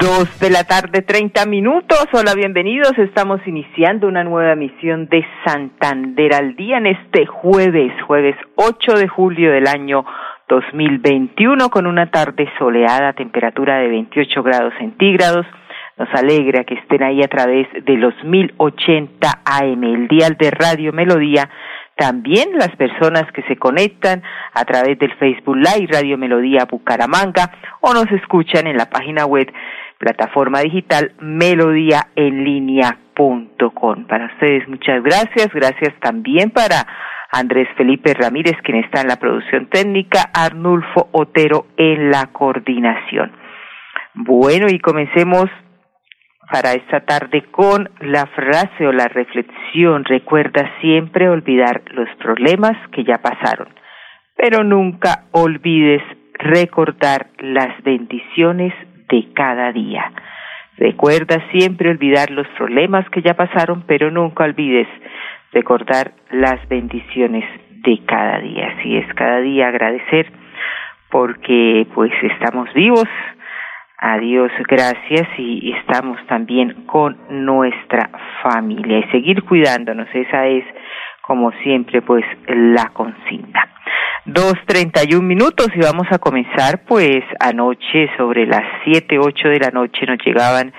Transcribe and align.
Dos 0.00 0.38
de 0.40 0.50
la 0.50 0.64
tarde, 0.64 1.00
treinta 1.00 1.46
minutos. 1.46 2.06
Hola, 2.12 2.34
bienvenidos. 2.34 2.92
Estamos 2.98 3.40
iniciando 3.46 4.06
una 4.06 4.24
nueva 4.24 4.52
emisión 4.52 5.08
de 5.08 5.24
Santander 5.42 6.34
al 6.34 6.54
día 6.54 6.76
en 6.76 6.86
este 6.86 7.24
jueves, 7.24 7.92
jueves 8.06 8.36
8 8.56 8.92
de 8.92 9.08
julio 9.08 9.52
del 9.52 9.66
año 9.66 10.04
2021, 10.50 11.70
con 11.70 11.86
una 11.86 12.10
tarde 12.10 12.46
soleada, 12.58 13.14
temperatura 13.14 13.78
de 13.78 13.88
28 13.88 14.42
grados 14.42 14.74
centígrados. 14.78 15.46
Nos 15.96 16.12
alegra 16.12 16.64
que 16.64 16.74
estén 16.74 17.02
ahí 17.02 17.22
a 17.22 17.28
través 17.28 17.66
de 17.72 17.96
los 17.96 18.12
1080 18.22 19.28
AM, 19.46 19.82
el 19.82 20.08
dial 20.08 20.36
de 20.38 20.50
Radio 20.50 20.92
Melodía. 20.92 21.48
También 21.96 22.50
las 22.58 22.76
personas 22.76 23.24
que 23.32 23.40
se 23.44 23.56
conectan 23.56 24.22
a 24.52 24.66
través 24.66 24.98
del 24.98 25.14
Facebook 25.14 25.56
Live 25.56 25.88
Radio 25.90 26.18
Melodía 26.18 26.66
Bucaramanga 26.70 27.50
o 27.80 27.94
nos 27.94 28.12
escuchan 28.12 28.66
en 28.66 28.76
la 28.76 28.90
página 28.90 29.24
web 29.24 29.50
plataforma 29.98 30.60
digital 30.60 31.12
melodíaenlínea.com. 31.20 34.06
Para 34.06 34.26
ustedes 34.26 34.68
muchas 34.68 35.02
gracias, 35.02 35.48
gracias 35.52 35.92
también 36.00 36.50
para 36.50 36.86
Andrés 37.32 37.68
Felipe 37.76 38.14
Ramírez, 38.14 38.56
quien 38.62 38.78
está 38.78 39.00
en 39.00 39.08
la 39.08 39.16
producción 39.16 39.66
técnica, 39.66 40.30
Arnulfo 40.32 41.08
Otero 41.12 41.66
en 41.76 42.10
la 42.10 42.26
coordinación. 42.32 43.32
Bueno, 44.14 44.68
y 44.70 44.78
comencemos 44.78 45.46
para 46.50 46.72
esta 46.72 47.00
tarde 47.00 47.44
con 47.50 47.90
la 48.00 48.26
frase 48.26 48.86
o 48.86 48.92
la 48.92 49.08
reflexión. 49.08 50.04
Recuerda 50.04 50.70
siempre 50.80 51.28
olvidar 51.28 51.82
los 51.90 52.08
problemas 52.16 52.76
que 52.92 53.04
ya 53.04 53.18
pasaron, 53.18 53.68
pero 54.36 54.64
nunca 54.64 55.24
olvides 55.32 56.02
recordar 56.38 57.28
las 57.38 57.82
bendiciones 57.82 58.72
de 59.08 59.32
cada 59.34 59.72
día. 59.72 60.12
Recuerda 60.76 61.42
siempre 61.52 61.90
olvidar 61.90 62.30
los 62.30 62.46
problemas 62.48 63.08
que 63.10 63.22
ya 63.22 63.34
pasaron, 63.34 63.84
pero 63.86 64.10
nunca 64.10 64.44
olvides 64.44 64.88
recordar 65.52 66.12
las 66.30 66.68
bendiciones 66.68 67.44
de 67.82 67.98
cada 68.04 68.40
día. 68.40 68.74
Así 68.76 68.96
es, 68.96 69.14
cada 69.14 69.40
día 69.40 69.68
agradecer 69.68 70.30
porque 71.10 71.86
pues 71.94 72.12
estamos 72.22 72.72
vivos. 72.74 73.08
A 73.98 74.18
Dios 74.18 74.52
gracias 74.68 75.26
y 75.38 75.72
estamos 75.72 76.18
también 76.26 76.84
con 76.84 77.16
nuestra 77.30 78.10
familia 78.42 78.98
y 78.98 79.10
seguir 79.10 79.42
cuidándonos. 79.44 80.06
Esa 80.12 80.46
es, 80.46 80.64
como 81.22 81.50
siempre, 81.62 82.02
pues 82.02 82.24
la 82.46 82.90
consigna 82.92 83.66
dos 84.26 84.54
treinta 84.66 85.02
y 85.08 85.14
un 85.14 85.26
minutos 85.26 85.68
y 85.74 85.80
vamos 85.80 86.06
a 86.10 86.18
comenzar 86.18 86.84
pues 86.84 87.22
anoche 87.38 88.10
sobre 88.16 88.46
las 88.46 88.64
siete 88.84 89.18
ocho 89.18 89.48
de 89.48 89.60
la 89.60 89.70
noche 89.70 90.04
nos 90.04 90.18
llegaban 90.24 90.72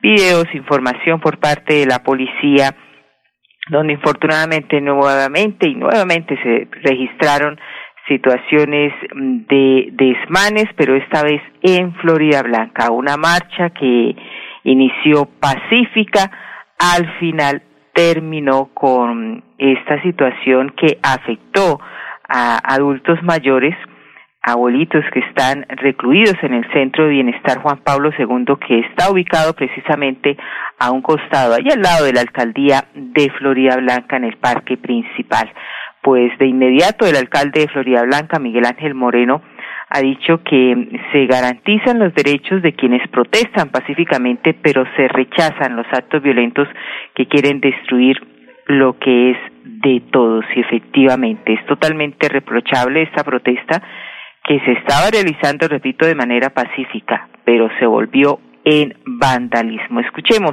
videos 0.00 0.44
información 0.54 1.18
por 1.18 1.38
parte 1.38 1.74
de 1.74 1.86
la 1.86 2.02
policía 2.02 2.74
donde 3.70 3.94
infortunadamente 3.94 4.80
nuevamente 4.82 5.66
y 5.68 5.76
nuevamente 5.76 6.38
se 6.42 6.68
registraron 6.82 7.58
situaciones 8.06 8.92
de 9.14 9.88
desmanes 9.92 10.66
pero 10.76 10.94
esta 10.94 11.22
vez 11.22 11.40
en 11.62 11.94
Florida 11.94 12.42
Blanca. 12.42 12.90
Una 12.90 13.16
marcha 13.16 13.70
que 13.70 14.14
inició 14.64 15.26
pacífica 15.40 16.30
al 16.78 17.18
final 17.18 17.62
terminó 17.94 18.70
con 18.74 19.42
esta 19.58 20.02
situación 20.02 20.74
que 20.76 20.98
afectó 21.02 21.80
a 22.30 22.58
adultos 22.74 23.20
mayores, 23.22 23.74
abuelitos 24.42 25.04
que 25.12 25.20
están 25.20 25.66
recluidos 25.68 26.36
en 26.42 26.54
el 26.54 26.72
Centro 26.72 27.04
de 27.04 27.10
Bienestar 27.10 27.58
Juan 27.58 27.80
Pablo 27.84 28.10
II, 28.16 28.54
que 28.66 28.80
está 28.80 29.10
ubicado 29.10 29.52
precisamente 29.54 30.36
a 30.78 30.92
un 30.92 31.02
costado, 31.02 31.54
ahí 31.54 31.68
al 31.70 31.82
lado 31.82 32.06
de 32.06 32.12
la 32.12 32.20
alcaldía 32.20 32.84
de 32.94 33.30
Florida 33.38 33.76
Blanca, 33.76 34.16
en 34.16 34.24
el 34.24 34.36
parque 34.38 34.76
principal. 34.76 35.52
Pues 36.02 36.30
de 36.38 36.46
inmediato 36.46 37.04
el 37.06 37.16
alcalde 37.16 37.60
de 37.62 37.68
Florida 37.68 38.02
Blanca, 38.04 38.38
Miguel 38.38 38.64
Ángel 38.64 38.94
Moreno, 38.94 39.42
ha 39.90 40.00
dicho 40.00 40.40
que 40.44 41.00
se 41.12 41.26
garantizan 41.26 41.98
los 41.98 42.14
derechos 42.14 42.62
de 42.62 42.74
quienes 42.74 43.06
protestan 43.08 43.70
pacíficamente, 43.70 44.54
pero 44.54 44.84
se 44.96 45.08
rechazan 45.08 45.74
los 45.74 45.86
actos 45.92 46.22
violentos 46.22 46.68
que 47.14 47.26
quieren 47.26 47.60
destruir 47.60 48.29
lo 48.70 48.98
que 48.98 49.32
es 49.32 49.38
de 49.64 50.02
todos 50.12 50.44
y 50.54 50.60
efectivamente 50.60 51.54
es 51.54 51.66
totalmente 51.66 52.28
reprochable 52.28 53.02
esta 53.02 53.24
protesta 53.24 53.82
que 54.44 54.60
se 54.60 54.72
estaba 54.72 55.10
realizando, 55.10 55.68
repito, 55.68 56.06
de 56.06 56.14
manera 56.14 56.50
pacífica, 56.50 57.28
pero 57.44 57.68
se 57.78 57.86
volvió 57.86 58.40
en 58.64 58.94
vandalismo. 59.04 60.00
Escuchemos 60.00 60.52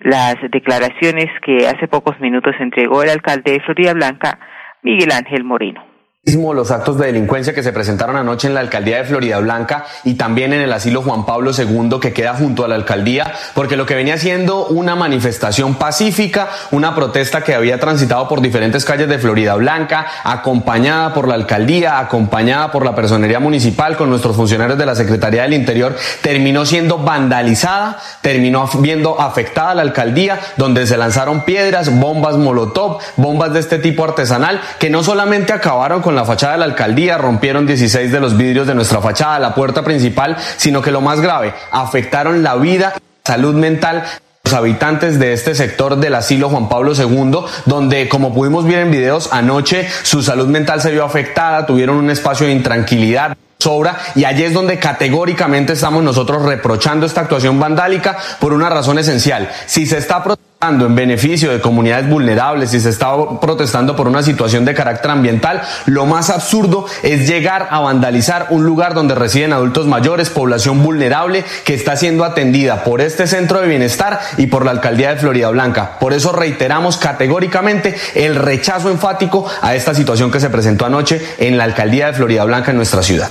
las 0.00 0.36
declaraciones 0.50 1.26
que 1.44 1.66
hace 1.66 1.86
pocos 1.88 2.18
minutos 2.20 2.54
entregó 2.58 3.02
el 3.02 3.10
alcalde 3.10 3.52
de 3.52 3.60
Florida 3.60 3.94
Blanca, 3.94 4.38
Miguel 4.82 5.10
Ángel 5.12 5.44
Moreno 5.44 5.93
los 6.26 6.70
actos 6.70 6.96
de 6.98 7.06
delincuencia 7.06 7.52
que 7.52 7.62
se 7.62 7.72
presentaron 7.72 8.16
anoche 8.16 8.48
en 8.48 8.54
la 8.54 8.60
alcaldía 8.60 8.96
de 8.96 9.04
Florida 9.04 9.38
Blanca 9.40 9.84
y 10.04 10.14
también 10.14 10.52
en 10.54 10.62
el 10.62 10.72
asilo 10.72 11.02
Juan 11.02 11.26
Pablo 11.26 11.50
II 11.56 11.98
que 12.00 12.14
queda 12.14 12.34
junto 12.34 12.64
a 12.64 12.68
la 12.68 12.76
alcaldía, 12.76 13.32
porque 13.54 13.76
lo 13.76 13.84
que 13.84 13.94
venía 13.94 14.16
siendo 14.16 14.66
una 14.66 14.94
manifestación 14.94 15.74
pacífica, 15.74 16.48
una 16.70 16.94
protesta 16.94 17.44
que 17.44 17.54
había 17.54 17.78
transitado 17.78 18.26
por 18.26 18.40
diferentes 18.40 18.84
calles 18.86 19.08
de 19.08 19.18
Florida 19.18 19.54
Blanca, 19.54 20.06
acompañada 20.24 21.12
por 21.12 21.28
la 21.28 21.34
alcaldía, 21.34 21.98
acompañada 21.98 22.72
por 22.72 22.84
la 22.86 22.94
personería 22.94 23.38
municipal 23.38 23.96
con 23.96 24.08
nuestros 24.08 24.34
funcionarios 24.34 24.78
de 24.78 24.86
la 24.86 24.94
Secretaría 24.94 25.42
del 25.42 25.52
Interior, 25.52 25.94
terminó 26.22 26.64
siendo 26.64 26.98
vandalizada, 26.98 27.98
terminó 28.22 28.68
viendo 28.78 29.20
afectada 29.20 29.74
la 29.74 29.82
alcaldía, 29.82 30.40
donde 30.56 30.86
se 30.86 30.96
lanzaron 30.96 31.42
piedras, 31.42 31.98
bombas 31.98 32.36
molotov, 32.36 32.98
bombas 33.16 33.52
de 33.52 33.60
este 33.60 33.78
tipo 33.78 34.04
artesanal, 34.04 34.60
que 34.78 34.88
no 34.88 35.02
solamente 35.02 35.52
acabaron 35.52 36.00
con 36.00 36.13
la 36.16 36.24
fachada 36.24 36.52
de 36.52 36.58
la 36.60 36.64
alcaldía, 36.64 37.18
rompieron 37.18 37.66
16 37.66 38.10
de 38.10 38.20
los 38.20 38.36
vidrios 38.36 38.66
de 38.66 38.74
nuestra 38.74 39.00
fachada, 39.00 39.38
la 39.38 39.54
puerta 39.54 39.82
principal, 39.82 40.36
sino 40.56 40.82
que 40.82 40.90
lo 40.90 41.00
más 41.00 41.20
grave, 41.20 41.54
afectaron 41.70 42.42
la 42.42 42.56
vida 42.56 42.94
y 42.96 43.28
salud 43.28 43.54
mental 43.54 44.04
los 44.44 44.52
habitantes 44.52 45.18
de 45.18 45.32
este 45.32 45.54
sector 45.54 45.96
del 45.96 46.14
asilo 46.14 46.50
Juan 46.50 46.68
Pablo 46.68 46.92
II, 46.94 47.38
donde 47.64 48.08
como 48.10 48.34
pudimos 48.34 48.66
ver 48.66 48.80
en 48.80 48.90
videos 48.90 49.30
anoche, 49.32 49.88
su 50.02 50.22
salud 50.22 50.46
mental 50.48 50.82
se 50.82 50.90
vio 50.90 51.04
afectada, 51.04 51.64
tuvieron 51.64 51.96
un 51.96 52.10
espacio 52.10 52.46
de 52.46 52.52
intranquilidad 52.52 53.36
sobra 53.58 53.96
y 54.14 54.24
allí 54.24 54.42
es 54.42 54.52
donde 54.52 54.78
categóricamente 54.78 55.72
estamos 55.72 56.02
nosotros 56.02 56.42
reprochando 56.42 57.06
esta 57.06 57.22
actuación 57.22 57.58
vandálica 57.58 58.18
por 58.38 58.52
una 58.52 58.68
razón 58.68 58.98
esencial. 58.98 59.50
Si 59.66 59.86
se 59.86 59.96
está 59.96 60.22
protestando 60.22 60.53
en 60.68 60.94
beneficio 60.94 61.50
de 61.50 61.60
comunidades 61.60 62.08
vulnerables, 62.08 62.70
si 62.70 62.80
se 62.80 62.88
está 62.88 63.12
protestando 63.40 63.94
por 63.94 64.08
una 64.08 64.22
situación 64.22 64.64
de 64.64 64.74
carácter 64.74 65.10
ambiental, 65.10 65.62
lo 65.86 66.06
más 66.06 66.30
absurdo 66.30 66.86
es 67.02 67.28
llegar 67.28 67.68
a 67.70 67.80
vandalizar 67.80 68.46
un 68.50 68.64
lugar 68.64 68.94
donde 68.94 69.14
residen 69.14 69.52
adultos 69.52 69.86
mayores, 69.86 70.30
población 70.30 70.82
vulnerable 70.82 71.44
que 71.64 71.74
está 71.74 71.96
siendo 71.96 72.24
atendida 72.24 72.82
por 72.82 73.00
este 73.00 73.26
centro 73.26 73.60
de 73.60 73.68
bienestar 73.68 74.20
y 74.38 74.46
por 74.46 74.64
la 74.64 74.70
alcaldía 74.70 75.10
de 75.10 75.16
Florida 75.20 75.50
Blanca. 75.50 75.98
Por 75.98 76.12
eso 76.12 76.32
reiteramos 76.32 76.96
categóricamente 76.96 77.94
el 78.14 78.34
rechazo 78.34 78.90
enfático 78.90 79.46
a 79.60 79.74
esta 79.74 79.94
situación 79.94 80.30
que 80.30 80.40
se 80.40 80.50
presentó 80.50 80.86
anoche 80.86 81.20
en 81.38 81.58
la 81.58 81.64
alcaldía 81.64 82.06
de 82.06 82.14
Florida 82.14 82.44
Blanca 82.44 82.70
en 82.70 82.78
nuestra 82.78 83.02
ciudad. 83.02 83.30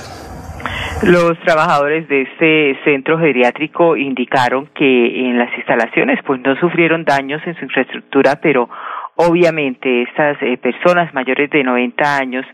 Los 1.02 1.38
trabajadores 1.40 2.08
de 2.08 2.22
este 2.22 2.78
centro 2.84 3.18
geriátrico 3.18 3.96
indicaron 3.96 4.68
que 4.74 5.28
en 5.28 5.38
las 5.38 5.52
instalaciones 5.56 6.18
pues 6.24 6.40
no 6.40 6.56
sufrieron 6.56 7.04
daños 7.04 7.42
en 7.46 7.54
su 7.56 7.64
infraestructura, 7.64 8.38
pero 8.40 8.70
obviamente 9.16 10.02
estas 10.02 10.40
eh, 10.40 10.56
personas 10.56 11.12
mayores 11.12 11.50
de 11.50 11.62
90 11.62 12.16
años 12.16 12.46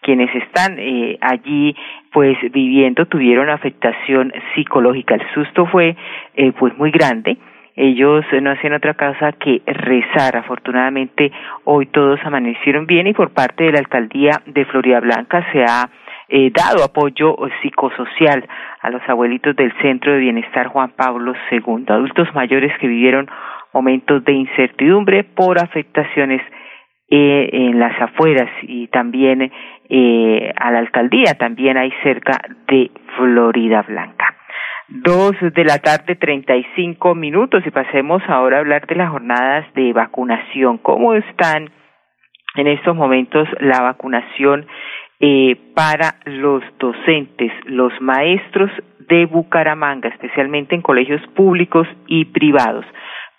quienes 0.00 0.34
están 0.34 0.78
eh, 0.78 1.18
allí 1.20 1.76
pues 2.12 2.38
viviendo 2.52 3.06
tuvieron 3.06 3.50
afectación 3.50 4.32
psicológica. 4.54 5.16
El 5.16 5.34
susto 5.34 5.66
fue 5.66 5.96
eh, 6.34 6.52
pues 6.52 6.76
muy 6.78 6.90
grande. 6.90 7.36
Ellos 7.76 8.24
no 8.40 8.50
hacían 8.50 8.72
otra 8.72 8.94
cosa 8.94 9.32
que 9.32 9.62
rezar. 9.66 10.36
Afortunadamente 10.36 11.30
hoy 11.64 11.86
todos 11.86 12.18
amanecieron 12.24 12.86
bien 12.86 13.06
y 13.06 13.12
por 13.12 13.30
parte 13.30 13.64
de 13.64 13.72
la 13.72 13.78
alcaldía 13.80 14.40
de 14.46 14.64
Florida 14.64 15.00
Blanca 15.00 15.46
se 15.52 15.62
ha 15.62 15.88
eh, 16.28 16.50
dado 16.50 16.84
apoyo 16.84 17.36
psicosocial 17.62 18.46
a 18.80 18.90
los 18.90 19.02
abuelitos 19.08 19.56
del 19.56 19.72
Centro 19.80 20.12
de 20.12 20.18
Bienestar 20.18 20.68
Juan 20.68 20.90
Pablo 20.90 21.32
II, 21.50 21.84
adultos 21.88 22.28
mayores 22.34 22.72
que 22.78 22.86
vivieron 22.86 23.28
momentos 23.72 24.24
de 24.24 24.32
incertidumbre 24.32 25.24
por 25.24 25.58
afectaciones 25.58 26.42
eh, 27.10 27.48
en 27.52 27.78
las 27.78 27.98
afueras 28.00 28.50
y 28.62 28.88
también 28.88 29.50
eh, 29.88 30.52
a 30.56 30.70
la 30.70 30.80
alcaldía, 30.80 31.34
también 31.38 31.78
hay 31.78 31.90
cerca 32.02 32.38
de 32.66 32.90
Florida 33.16 33.82
Blanca. 33.82 34.34
Dos 34.88 35.32
de 35.40 35.64
la 35.64 35.78
tarde, 35.78 36.16
treinta 36.16 36.56
y 36.56 36.66
cinco 36.74 37.14
minutos, 37.14 37.62
y 37.66 37.70
pasemos 37.70 38.22
ahora 38.28 38.56
a 38.56 38.60
hablar 38.60 38.86
de 38.86 38.94
las 38.94 39.10
jornadas 39.10 39.66
de 39.74 39.92
vacunación. 39.92 40.78
¿Cómo 40.78 41.14
están 41.14 41.70
en 42.56 42.66
estos 42.66 42.96
momentos 42.96 43.48
la 43.60 43.82
vacunación 43.82 44.66
eh, 45.20 45.56
para 45.74 46.16
los 46.26 46.62
docentes, 46.78 47.52
los 47.64 47.92
maestros 48.00 48.70
de 49.08 49.26
Bucaramanga, 49.26 50.08
especialmente 50.08 50.74
en 50.74 50.82
colegios 50.82 51.22
públicos 51.34 51.86
y 52.06 52.24
privados? 52.26 52.84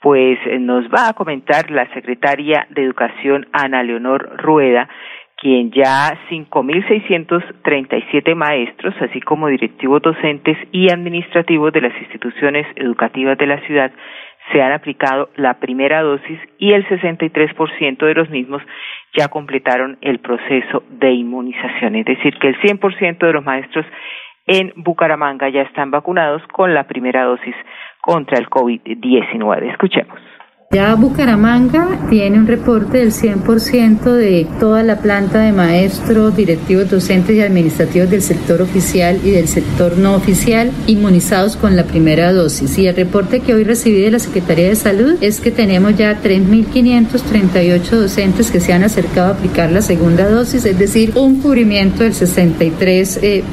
Pues 0.01 0.39
eh, 0.45 0.59
nos 0.59 0.85
va 0.85 1.09
a 1.09 1.13
comentar 1.13 1.69
la 1.71 1.91
secretaria 1.93 2.67
de 2.69 2.83
Educación, 2.83 3.47
Ana 3.51 3.83
Leonor 3.83 4.41
Rueda, 4.41 4.87
quien 5.41 5.71
ya 5.71 6.17
5.637 6.29 8.35
maestros, 8.35 8.93
así 8.99 9.21
como 9.21 9.47
directivos 9.47 10.01
docentes 10.01 10.57
y 10.71 10.91
administrativos 10.91 11.71
de 11.71 11.79
las 11.81 11.95
instituciones 11.97 12.67
educativas 12.75 13.37
de 13.37 13.47
la 13.47 13.59
ciudad, 13.65 13.91
se 14.51 14.61
han 14.61 14.71
aplicado 14.71 15.29
la 15.35 15.59
primera 15.59 16.01
dosis 16.01 16.39
y 16.57 16.73
el 16.73 16.87
63% 16.87 18.05
de 18.05 18.13
los 18.13 18.29
mismos 18.29 18.61
ya 19.15 19.27
completaron 19.27 19.97
el 20.01 20.19
proceso 20.19 20.83
de 20.89 21.11
inmunización. 21.11 21.95
Es 21.95 22.05
decir, 22.05 22.37
que 22.39 22.49
el 22.49 22.59
100% 22.59 23.19
de 23.19 23.33
los 23.33 23.43
maestros 23.43 23.85
en 24.47 24.73
Bucaramanga 24.75 25.49
ya 25.49 25.61
están 25.61 25.91
vacunados 25.91 26.41
con 26.47 26.73
la 26.73 26.85
primera 26.85 27.23
dosis 27.23 27.55
contra 28.01 28.39
el 28.39 28.49
COVID-19. 28.49 29.71
Escuchemos. 29.71 30.19
Ya 30.71 30.93
Bucaramanga 30.93 32.05
tiene 32.11 32.37
un 32.37 32.45
reporte 32.45 32.99
del 32.99 33.11
100% 33.11 34.03
de 34.03 34.45
toda 34.59 34.83
la 34.83 34.99
planta 34.99 35.39
de 35.39 35.51
maestros, 35.51 36.35
directivos, 36.35 36.91
docentes 36.91 37.35
y 37.35 37.41
administrativos 37.41 38.11
del 38.11 38.21
sector 38.21 38.61
oficial 38.61 39.19
y 39.23 39.31
del 39.31 39.47
sector 39.47 39.97
no 39.97 40.13
oficial 40.13 40.69
inmunizados 40.85 41.55
con 41.55 41.75
la 41.75 41.85
primera 41.85 42.31
dosis. 42.33 42.77
Y 42.77 42.85
el 42.85 42.95
reporte 42.95 43.39
que 43.39 43.55
hoy 43.55 43.63
recibí 43.63 43.99
de 43.99 44.11
la 44.11 44.19
Secretaría 44.19 44.67
de 44.67 44.75
Salud 44.75 45.15
es 45.21 45.41
que 45.41 45.49
tenemos 45.49 45.97
ya 45.97 46.21
3.538 46.21 47.89
docentes 47.89 48.51
que 48.51 48.59
se 48.59 48.71
han 48.71 48.83
acercado 48.83 49.29
a 49.29 49.37
aplicar 49.37 49.71
la 49.71 49.81
segunda 49.81 50.29
dosis, 50.29 50.65
es 50.65 50.77
decir, 50.77 51.13
un 51.15 51.41
cubrimiento 51.41 52.03
del 52.03 52.13
63%. 52.13 53.23
Eh, 53.23 53.43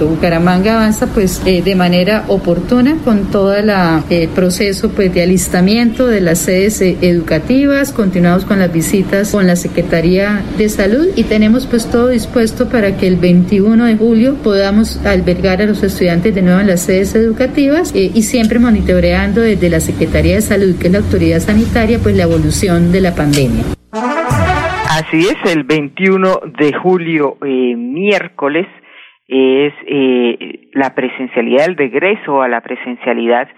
Bucaramanga 0.00 0.74
avanza 0.74 1.06
pues 1.06 1.40
eh, 1.46 1.62
de 1.62 1.76
manera 1.76 2.24
oportuna 2.26 2.96
con 3.04 3.26
todo 3.30 3.54
el 3.54 3.70
eh, 4.10 4.28
proceso 4.34 4.88
pues 4.88 5.14
de 5.14 5.22
alistamiento 5.22 6.08
de 6.08 6.20
las 6.20 6.47
sedes 6.48 6.80
eh, 6.80 6.96
educativas, 7.02 7.92
continuamos 7.92 8.46
con 8.46 8.58
las 8.58 8.72
visitas 8.72 9.32
con 9.32 9.46
la 9.46 9.54
Secretaría 9.54 10.40
de 10.56 10.70
Salud 10.70 11.08
y 11.14 11.24
tenemos 11.24 11.66
pues 11.66 11.92
todo 11.92 12.08
dispuesto 12.08 12.70
para 12.70 12.96
que 12.96 13.06
el 13.06 13.16
21 13.16 13.84
de 13.84 13.98
julio 13.98 14.34
podamos 14.42 15.04
albergar 15.04 15.60
a 15.60 15.66
los 15.66 15.82
estudiantes 15.82 16.34
de 16.34 16.40
nuevo 16.40 16.58
en 16.60 16.68
las 16.68 16.86
sedes 16.86 17.14
educativas 17.14 17.94
eh, 17.94 18.10
y 18.14 18.22
siempre 18.22 18.58
monitoreando 18.58 19.42
desde 19.42 19.68
la 19.68 19.80
Secretaría 19.80 20.36
de 20.36 20.40
Salud, 20.40 20.74
que 20.80 20.86
es 20.86 20.92
la 20.94 21.00
autoridad 21.00 21.40
sanitaria, 21.40 21.98
pues 22.02 22.16
la 22.16 22.22
evolución 22.22 22.92
de 22.92 23.02
la 23.02 23.14
pandemia. 23.14 23.64
Así 23.92 25.18
es, 25.18 25.36
el 25.52 25.64
21 25.64 26.40
de 26.58 26.72
julio, 26.72 27.36
eh, 27.44 27.76
miércoles, 27.76 28.66
es 29.28 29.74
eh, 29.86 30.70
la 30.72 30.94
presencialidad, 30.94 31.66
el 31.68 31.76
regreso 31.76 32.40
a 32.40 32.48
la 32.48 32.62
presencialidad 32.62 33.48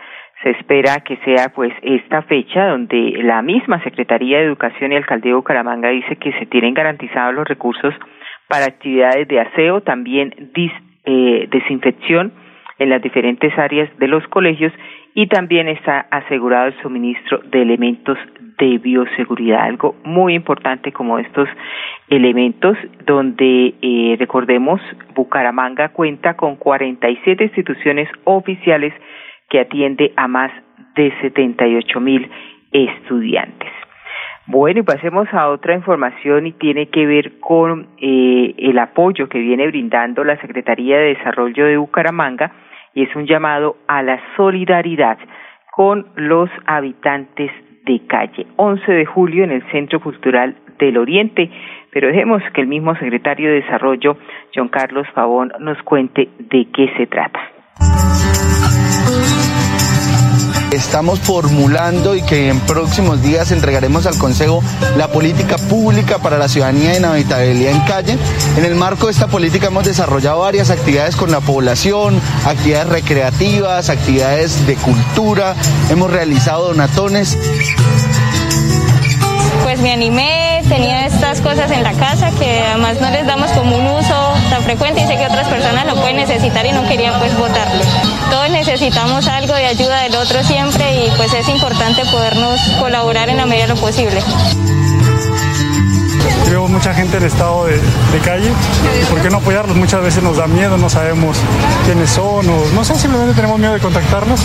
se 0.43 0.51
espera 0.51 1.01
que 1.01 1.17
sea 1.19 1.51
pues 1.55 1.73
esta 1.83 2.23
fecha 2.23 2.69
donde 2.69 3.21
la 3.23 3.43
misma 3.43 3.83
Secretaría 3.83 4.39
de 4.39 4.45
Educación 4.45 4.93
y 4.93 4.97
Alcaldía 4.97 5.33
de 5.33 5.37
Bucaramanga 5.37 5.91
dice 5.91 6.17
que 6.17 6.33
se 6.33 6.47
tienen 6.47 6.75
garantizados 6.75 7.35
los 7.35 7.47
recursos 7.47 7.95
para 8.49 8.67
actividades 8.67 9.29
de 9.29 9.41
aseo, 9.41 9.83
también 9.83 10.51
eh, 11.05 11.49
desinfección 11.51 12.33
en 12.79 12.89
las 12.89 13.03
diferentes 13.03 13.57
áreas 13.59 13.91
de 13.99 14.09
los 14.09 14.27
colegios 14.29 14.73
y 15.15 15.27
también 15.27 15.69
está 15.69 16.07
asegurado 16.11 16.69
el 16.69 16.83
suministro 16.83 17.39
de 17.39 17.63
elementos 17.63 18.17
de 18.59 18.79
bioseguridad, 18.79 19.63
algo 19.63 19.95
muy 20.05 20.35
importante 20.35 20.93
como 20.93 21.19
estos 21.19 21.49
elementos 22.09 22.77
donde 23.07 23.75
eh, 23.81 24.17
recordemos 24.19 24.81
Bucaramanga 25.15 25.91
cuenta 25.91 26.35
con 26.35 26.57
47 26.57 27.45
instituciones 27.45 28.09
oficiales 28.25 28.93
que 29.51 29.61
atiende 29.61 30.13
a 30.17 30.29
más 30.29 30.51
de 30.95 31.13
78 31.21 32.01
mil 32.01 32.31
estudiantes. 32.73 33.69
Bueno, 34.47 34.81
y 34.81 34.83
pasemos 34.83 35.29
a 35.33 35.49
otra 35.49 35.75
información 35.75 36.47
y 36.47 36.53
tiene 36.53 36.87
que 36.87 37.07
ver 37.07 37.39
con 37.41 37.89
eh, 37.99 38.55
el 38.59 38.79
apoyo 38.79 39.29
que 39.29 39.39
viene 39.39 39.67
brindando 39.67 40.25
la 40.25 40.41
Secretaría 40.41 40.99
de 40.99 41.15
Desarrollo 41.15 41.67
de 41.67 41.77
Bucaramanga 41.77 42.53
y 42.95 43.03
es 43.03 43.15
un 43.15 43.27
llamado 43.27 43.77
a 43.87 44.03
la 44.03 44.21
solidaridad 44.37 45.19
con 45.73 46.07
los 46.17 46.51
habitantes 46.67 47.53
de 47.85 48.01
calle. 48.07 48.47
11 48.57 48.91
de 48.91 49.07
julio 49.07 49.45
en 49.45 49.53
el 49.53 49.63
Centro 49.71 50.01
Cultural 50.01 50.57
del 50.79 50.97
Oriente, 50.97 51.49
pero 51.93 52.09
dejemos 52.09 52.43
que 52.53 52.63
el 52.63 52.67
mismo 52.67 52.97
secretario 52.97 53.51
de 53.51 53.61
Desarrollo, 53.61 54.17
John 54.55 54.69
Carlos 54.69 55.07
Favón, 55.15 55.53
nos 55.61 55.81
cuente 55.83 56.29
de 56.39 56.67
qué 56.73 56.93
se 56.97 57.07
trata 57.07 57.41
estamos 60.73 61.19
formulando 61.21 62.15
y 62.15 62.23
que 62.23 62.49
en 62.49 62.61
próximos 62.61 63.23
días 63.23 63.51
entregaremos 63.51 64.07
al 64.07 64.17
Consejo 64.19 64.63
la 64.97 65.09
política 65.09 65.57
pública 65.57 66.19
para 66.19 66.39
la 66.39 66.49
ciudadanía 66.49 66.97
en 66.97 67.05
habitabilidad 67.05 67.73
en 67.73 67.81
calle. 67.83 68.19
En 68.57 68.65
el 68.65 68.75
marco 68.75 69.07
de 69.07 69.13
esta 69.13 69.27
política 69.27 69.69
hemos 69.69 69.85
desarrollado 69.85 70.41
varias 70.41 70.71
actividades 70.71 71.17
con 71.17 71.31
la 71.31 71.41
población, 71.41 72.21
actividades 72.45 72.89
recreativas, 72.89 73.89
actividades 73.91 74.67
de 74.67 74.75
cultura, 74.77 75.55
hemos 75.91 76.11
realizado 76.11 76.69
donatones. 76.69 77.37
Pues 79.63 79.81
me 79.81 79.93
animé, 79.93 80.63
tenía 80.69 81.07
estas 81.07 81.41
cosas 81.41 81.71
en 81.71 81.83
la 81.83 81.93
casa 81.93 82.31
que 82.33 82.65
además 82.67 83.01
no 83.01 83.11
les 83.11 83.27
damos 83.27 83.51
como 83.53 83.77
un 83.77 83.87
uso 83.87 84.33
tan 84.51 84.63
frecuente 84.63 85.03
y 85.03 85.07
sé 85.07 85.17
que 85.17 85.27
otras 85.27 85.49
personas 85.49 85.87
lo 85.87 85.95
pueden 85.97 86.17
necesitar 86.17 86.65
y 86.67 86.73
no 86.73 86.87
quería 86.89 87.19
pues 87.19 87.37
votarlo. 87.37 87.85
Todos 88.31 88.49
necesitamos 88.51 89.27
algo 89.27 89.55
de 89.55 89.67
ayuda 89.67 90.03
del 90.03 90.15
otro 90.15 90.43
siempre 90.45 91.07
y 91.07 91.11
pues 91.17 91.33
es 91.35 91.49
importante 91.49 92.05
podernos 92.07 92.61
colaborar 92.79 93.29
en 93.29 93.39
la 93.39 93.47
medida 93.47 93.67
de 93.67 93.75
lo 93.75 93.81
posible. 93.81 94.23
Veo 96.49 96.69
mucha 96.69 96.95
gente 96.95 97.17
en 97.17 97.25
estado 97.25 97.67
de, 97.67 97.79
calle. 98.25 98.51
¿Por 99.11 99.21
qué 99.21 99.31
no 99.31 99.39
apoyarlos? 99.39 99.77
Muchas 99.77 100.03
veces 100.03 100.23
nos 100.23 100.37
da 100.37 100.47
miedo, 100.47 100.77
no 100.77 100.89
sabemos 100.89 101.37
quiénes 101.85 102.11
son, 102.11 102.49
o 102.49 102.65
no 102.75 102.85
sé, 102.85 102.95
simplemente 102.97 103.35
tenemos 103.35 103.59
miedo 103.59 103.73
de 103.73 103.81
contactarlos. 103.81 104.41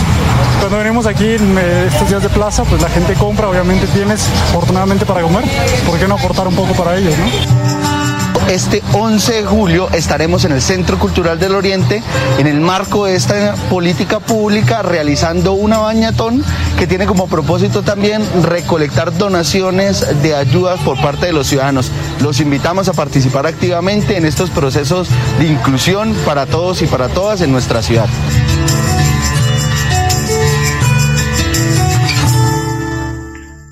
Cuando 0.60 0.78
venimos 0.78 1.06
aquí 1.06 1.34
en 1.34 1.58
estos 1.58 2.08
días 2.08 2.22
de 2.22 2.28
plaza, 2.28 2.64
pues 2.64 2.82
la 2.82 2.88
gente 2.88 3.14
compra, 3.14 3.48
obviamente 3.48 3.86
tienes 3.88 4.28
afortunadamente 4.50 5.04
para 5.06 5.22
comer. 5.22 5.44
¿Por 5.86 5.98
qué 5.98 6.06
no 6.06 6.14
aportar 6.14 6.46
un 6.46 6.54
poco 6.54 6.72
para 6.74 6.96
ellos? 6.96 7.14
Este 8.48 8.80
11 8.94 9.42
de 9.42 9.44
julio 9.44 9.88
estaremos 9.92 10.44
en 10.44 10.52
el 10.52 10.60
Centro 10.60 10.98
Cultural 10.98 11.38
del 11.38 11.56
Oriente 11.56 12.00
en 12.38 12.46
el 12.46 12.60
marco 12.60 13.06
de 13.06 13.16
esta 13.16 13.56
política 13.68 14.20
pública 14.20 14.82
realizando 14.82 15.54
una 15.54 15.78
bañatón 15.78 16.44
que 16.78 16.86
tiene 16.86 17.06
como 17.06 17.28
propósito 17.28 17.82
también 17.82 18.22
recolectar 18.44 19.12
donaciones 19.18 20.22
de 20.22 20.36
ayudas 20.36 20.80
por 20.82 20.96
parte 21.02 21.26
de 21.26 21.32
los 21.32 21.48
ciudadanos. 21.48 21.90
Los 22.22 22.40
invitamos 22.40 22.88
a 22.88 22.92
participar 22.92 23.46
activamente 23.46 24.16
en 24.16 24.24
estos 24.24 24.50
procesos 24.50 25.08
de 25.40 25.48
inclusión 25.48 26.14
para 26.24 26.46
todos 26.46 26.82
y 26.82 26.86
para 26.86 27.08
todas 27.08 27.40
en 27.40 27.50
nuestra 27.50 27.82
ciudad. 27.82 28.06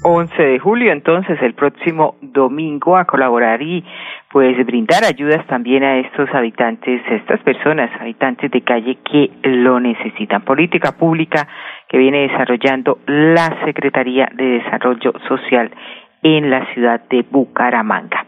11 0.06 0.42
de 0.42 0.58
julio, 0.58 0.92
entonces 0.92 1.38
el 1.40 1.54
próximo 1.54 2.16
domingo 2.20 2.96
a 2.96 3.06
colaborar 3.06 3.62
y 3.62 3.82
pues 4.34 4.66
brindar 4.66 5.04
ayudas 5.04 5.46
también 5.46 5.84
a 5.84 5.98
estos 5.98 6.28
habitantes, 6.34 7.00
a 7.08 7.14
estas 7.14 7.40
personas, 7.42 7.88
habitantes 8.00 8.50
de 8.50 8.62
calle 8.62 8.98
que 9.08 9.30
lo 9.44 9.78
necesitan. 9.78 10.42
Política 10.42 10.96
pública 10.98 11.46
que 11.88 11.98
viene 11.98 12.26
desarrollando 12.26 12.98
la 13.06 13.64
Secretaría 13.64 14.28
de 14.34 14.58
Desarrollo 14.58 15.12
Social 15.28 15.70
en 16.24 16.50
la 16.50 16.66
ciudad 16.74 17.00
de 17.08 17.24
Bucaramanga. 17.30 18.26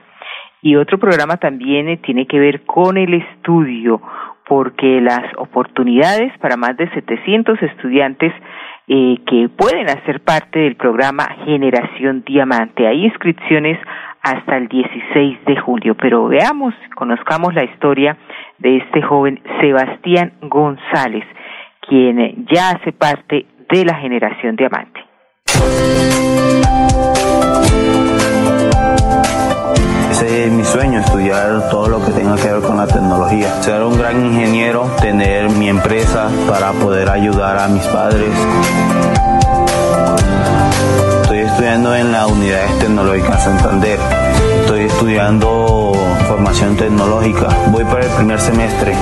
Y 0.63 0.77
otro 0.77 0.99
programa 0.99 1.39
también 1.39 2.01
tiene 2.03 2.29
que 2.29 2.39
ver 2.39 2.65
con 2.67 2.97
el 2.99 3.13
estudio 3.15 4.01
porque 4.47 5.01
las 5.01 5.25
oportunidades 5.39 6.33
para 6.39 6.57
más 6.57 6.77
de 6.77 6.89
700 6.91 7.61
estudiantes 7.63 8.33
eh, 8.89 9.17
que 9.27 9.49
pueden 9.49 9.89
hacer 9.89 10.21
parte 10.21 10.61
del 10.61 10.77
programa 10.77 11.27
Generación 11.45 12.23
Diamante. 12.25 12.87
Hay 12.87 13.05
inscripciones 13.05 13.79
hasta 14.23 14.57
el 14.57 14.69
16 14.69 15.45
de 15.45 15.57
julio, 15.57 15.97
pero 15.97 16.29
veamos, 16.29 16.75
conozcamos 16.95 17.55
la 17.55 17.65
historia 17.65 18.17
de 18.59 18.79
este 18.79 19.03
joven 19.03 19.41
Sebastián 19.61 20.33
González, 20.43 21.25
quien 21.81 22.47
ya 22.53 22.71
hace 22.71 22.93
parte 22.93 23.47
de 23.71 23.85
la 23.85 23.95
Generación 23.95 24.57
Diamante. 24.57 25.01
Es 30.29 30.51
mi 30.51 30.65
sueño, 30.65 30.99
estudiar 30.99 31.69
todo 31.71 31.87
lo 31.87 32.05
que 32.05 32.11
tenga 32.11 32.35
que 32.35 32.49
ver 32.49 32.61
con 32.61 32.77
la 32.77 32.87
tecnología. 32.89 33.63
Ser 33.63 33.81
un 33.85 33.97
gran 33.97 34.27
ingeniero, 34.27 34.91
tener 35.01 35.49
mi 35.51 35.69
empresa 35.69 36.29
para 36.49 36.73
poder 36.73 37.09
ayudar 37.09 37.57
a 37.59 37.69
mis 37.69 37.85
padres. 37.85 38.29
Estoy 41.23 41.39
estudiando 41.39 41.95
en 41.95 42.11
la 42.11 42.27
Unidades 42.27 42.77
Tecnológicas 42.81 43.45
Santander. 43.45 44.01
Estoy 44.63 44.81
estudiando 44.87 45.93
formación 46.27 46.77
tecnológica. 46.77 47.47
Voy 47.69 47.85
para 47.85 48.05
el 48.05 48.11
primer 48.11 48.41
semestre. 48.41 48.97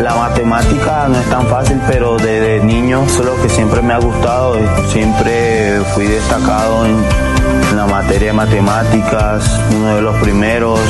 La 0.00 0.14
matemática 0.14 1.06
no 1.08 1.18
es 1.18 1.28
tan 1.28 1.46
fácil, 1.48 1.78
pero 1.86 2.16
desde 2.16 2.64
niño 2.64 3.04
es 3.04 3.18
lo 3.18 3.36
que 3.42 3.50
siempre 3.50 3.82
me 3.82 3.92
ha 3.92 3.98
gustado. 3.98 4.56
Siempre 4.90 5.82
fui 5.94 6.06
destacado 6.06 6.86
en, 6.86 7.35
la 7.74 7.86
materia 7.86 8.28
de 8.28 8.32
matemáticas, 8.32 9.60
uno 9.74 9.96
de 9.96 10.02
los 10.02 10.16
primeros. 10.16 10.80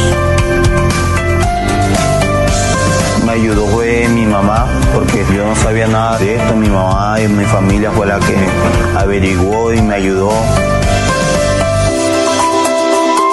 Me 3.24 3.32
ayudó 3.32 3.66
fue 3.66 4.08
mi 4.08 4.24
mamá, 4.24 4.66
porque 4.94 5.24
yo 5.34 5.46
no 5.46 5.56
sabía 5.56 5.86
nada 5.86 6.18
de 6.18 6.36
esto. 6.36 6.54
Mi 6.54 6.68
mamá 6.68 7.20
y 7.20 7.28
mi 7.28 7.44
familia 7.44 7.90
fue 7.90 8.06
la 8.06 8.18
que 8.20 8.36
averiguó 8.96 9.72
y 9.72 9.82
me 9.82 9.94
ayudó. 9.94 10.30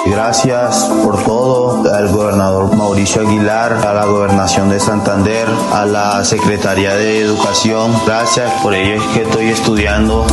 Gracias 0.06 0.90
por 1.02 1.22
todo 1.24 1.92
al 1.92 2.08
gobernador 2.08 2.74
Mauricio 2.76 3.22
Aguilar, 3.22 3.72
a 3.72 3.94
la 3.94 4.04
gobernación 4.04 4.68
de 4.68 4.78
Santander, 4.78 5.48
a 5.72 5.84
la 5.86 6.24
Secretaría 6.24 6.94
de 6.94 7.20
Educación. 7.20 7.92
Gracias 8.06 8.50
por 8.62 8.74
ello 8.74 9.02
es 9.02 9.02
que 9.08 9.22
estoy 9.22 9.48
estudiando. 9.48 10.26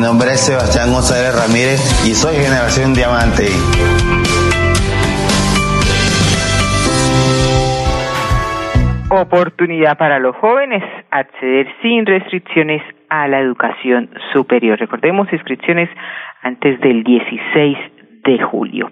Nombre 0.00 0.30
es 0.32 0.40
Sebastián 0.40 0.92
González 0.94 1.36
Ramírez 1.36 2.08
y 2.08 2.14
soy 2.14 2.34
Generación 2.36 2.94
Diamante. 2.94 3.52
Oportunidad 9.10 9.98
para 9.98 10.18
los 10.18 10.34
jóvenes 10.36 10.82
acceder 11.10 11.68
sin 11.82 12.06
restricciones 12.06 12.82
a 13.10 13.28
la 13.28 13.40
educación 13.40 14.08
superior. 14.32 14.78
Recordemos 14.78 15.30
inscripciones 15.34 15.90
antes 16.40 16.80
del 16.80 17.04
16 17.04 17.76
de 18.24 18.42
julio. 18.42 18.90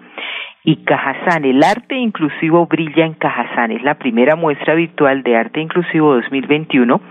Y 0.63 0.83
Cajazán, 0.83 1.43
el 1.43 1.63
arte 1.63 1.95
inclusivo 1.95 2.67
brilla 2.67 3.05
en 3.05 3.15
Cajazán. 3.15 3.71
Es 3.71 3.81
la 3.81 3.95
primera 3.95 4.35
muestra 4.35 4.75
virtual 4.75 5.23
de 5.23 5.37
arte 5.37 5.59
inclusivo 5.59 6.13
2021 6.13 7.01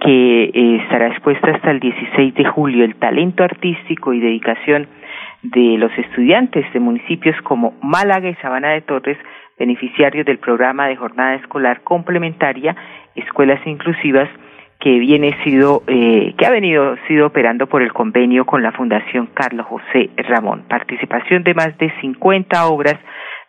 que 0.00 0.44
eh, 0.44 0.80
estará 0.82 1.08
expuesta 1.08 1.50
hasta 1.50 1.70
el 1.70 1.80
16 1.80 2.34
de 2.34 2.44
julio. 2.44 2.84
El 2.84 2.94
talento 2.96 3.42
artístico 3.42 4.12
y 4.12 4.20
dedicación 4.20 4.86
de 5.42 5.76
los 5.78 5.96
estudiantes 5.98 6.70
de 6.72 6.80
municipios 6.80 7.36
como 7.42 7.74
Málaga 7.82 8.28
y 8.28 8.34
Sabana 8.36 8.70
de 8.70 8.80
Torres, 8.82 9.18
beneficiarios 9.58 10.26
del 10.26 10.38
programa 10.38 10.86
de 10.86 10.96
jornada 10.96 11.34
escolar 11.34 11.82
complementaria, 11.82 12.76
escuelas 13.14 13.64
inclusivas, 13.66 14.28
que 14.80 14.98
viene 15.00 15.36
sido 15.42 15.82
eh, 15.88 16.34
que 16.38 16.46
ha 16.46 16.50
venido 16.50 16.96
sido 17.08 17.26
operando 17.26 17.66
por 17.66 17.82
el 17.82 17.92
convenio 17.92 18.44
con 18.44 18.62
la 18.62 18.70
Fundación 18.70 19.26
Carlos 19.34 19.66
José 19.66 20.10
Ramón. 20.16 20.64
Participación 20.68 21.42
de 21.42 21.54
más 21.54 21.76
de 21.78 21.92
50 22.00 22.66
obras 22.68 22.96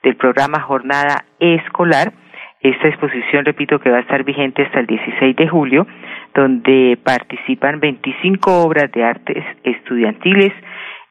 del 0.01 0.15
programa 0.15 0.60
Jornada 0.62 1.25
Escolar. 1.39 2.13
Esta 2.62 2.88
exposición, 2.88 3.46
repito, 3.46 3.79
que 3.79 3.89
va 3.89 3.98
a 3.98 4.01
estar 4.01 4.24
vigente 4.24 4.63
hasta 4.63 4.79
el 4.79 4.88
16 4.88 5.36
de 5.36 5.48
julio, 5.48 5.88
donde 6.34 6.98
participan 7.04 7.80
25 7.80 8.64
obras 8.64 8.92
de 8.92 9.04
artes 9.04 9.44
estudiantiles. 9.64 10.54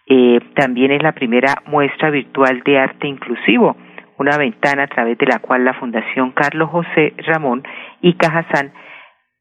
Eh, 0.06 0.40
también 0.54 0.92
es 0.92 1.02
la 1.02 1.12
primera 1.12 1.62
muestra 1.66 2.10
virtual 2.10 2.62
de 2.64 2.78
arte 2.78 3.06
inclusivo, 3.06 3.76
una 4.18 4.36
ventana 4.38 4.84
a 4.84 4.88
través 4.88 5.18
de 5.18 5.26
la 5.26 5.38
cual 5.38 5.64
la 5.64 5.74
Fundación 5.74 6.32
Carlos 6.32 6.70
José 6.70 7.12
Ramón 7.26 7.62
y 8.00 8.14
Cajazán 8.14 8.72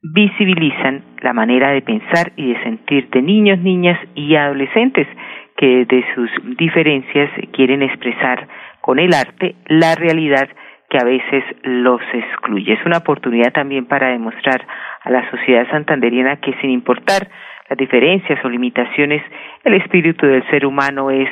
visibilizan 0.02 1.02
la 1.22 1.32
manera 1.32 1.70
de 1.70 1.82
pensar 1.82 2.32
y 2.36 2.52
de 2.52 2.62
sentir 2.62 3.08
de 3.10 3.22
niños, 3.22 3.58
niñas 3.58 3.98
y 4.14 4.36
adolescentes 4.36 5.08
que 5.56 5.84
de 5.86 6.04
sus 6.14 6.30
diferencias 6.56 7.30
quieren 7.52 7.82
expresar 7.82 8.46
con 8.80 8.98
el 8.98 9.12
arte 9.12 9.56
la 9.66 9.94
realidad 9.96 10.48
que 10.88 10.98
a 10.98 11.04
veces 11.04 11.44
los 11.62 12.00
excluye. 12.12 12.72
Es 12.72 12.84
una 12.86 12.98
oportunidad 12.98 13.52
también 13.52 13.86
para 13.86 14.08
demostrar 14.08 14.66
a 15.02 15.10
la 15.10 15.30
sociedad 15.30 15.68
santanderiana 15.70 16.36
que 16.36 16.54
sin 16.60 16.70
importar 16.70 17.28
las 17.68 17.78
diferencias 17.78 18.42
o 18.44 18.48
limitaciones, 18.48 19.22
el 19.64 19.74
espíritu 19.74 20.26
del 20.26 20.48
ser 20.48 20.64
humano 20.64 21.10
es 21.10 21.28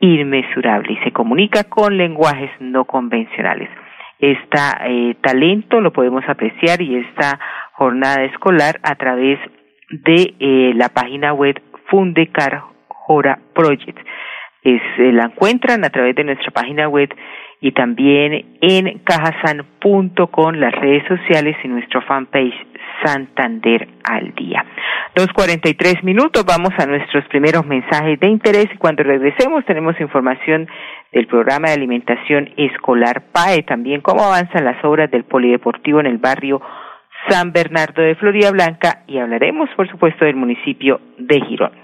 inmesurable 0.00 0.94
y 0.94 1.04
se 1.04 1.12
comunica 1.12 1.64
con 1.64 1.96
lenguajes 1.96 2.50
no 2.60 2.84
convencionales. 2.86 3.68
Este 4.18 5.16
talento 5.20 5.80
lo 5.80 5.92
podemos 5.92 6.24
apreciar 6.26 6.80
y 6.80 6.96
esta 6.96 7.38
jornada 7.72 8.24
escolar 8.24 8.76
a 8.82 8.94
través 8.94 9.38
de 9.90 10.34
eh, 10.40 10.72
la 10.74 10.88
página 10.88 11.34
web 11.34 11.60
Fundecar 11.88 12.62
Jora 12.88 13.38
Project. 13.54 13.98
Es, 14.62 14.80
eh, 14.98 15.12
la 15.12 15.24
encuentran 15.24 15.84
a 15.84 15.90
través 15.90 16.14
de 16.14 16.24
nuestra 16.24 16.50
página 16.52 16.88
web 16.88 17.14
y 17.64 17.72
también 17.72 18.58
en 18.60 18.98
cajasan.com, 19.04 20.54
las 20.56 20.74
redes 20.74 21.02
sociales 21.08 21.56
y 21.64 21.68
nuestro 21.68 22.02
fanpage 22.02 22.52
Santander 23.02 23.88
al 24.04 24.34
día. 24.34 24.62
Dos 25.16 25.28
cuarenta 25.28 25.70
y 25.70 25.72
tres 25.72 26.04
minutos, 26.04 26.44
vamos 26.44 26.74
a 26.76 26.84
nuestros 26.84 27.24
primeros 27.28 27.64
mensajes 27.64 28.20
de 28.20 28.28
interés 28.28 28.66
y 28.70 28.76
cuando 28.76 29.02
regresemos 29.02 29.64
tenemos 29.64 29.98
información 29.98 30.68
del 31.10 31.26
programa 31.26 31.68
de 31.68 31.74
alimentación 31.76 32.50
escolar 32.58 33.22
PAE, 33.32 33.62
también 33.62 34.02
cómo 34.02 34.24
avanzan 34.24 34.66
las 34.66 34.84
obras 34.84 35.10
del 35.10 35.24
polideportivo 35.24 36.00
en 36.00 36.06
el 36.06 36.18
barrio 36.18 36.60
San 37.30 37.52
Bernardo 37.52 38.02
de 38.02 38.14
Florida 38.16 38.50
Blanca 38.50 39.04
y 39.06 39.16
hablaremos, 39.16 39.70
por 39.74 39.88
supuesto, 39.88 40.26
del 40.26 40.36
municipio 40.36 41.00
de 41.16 41.40
Girón. 41.40 41.83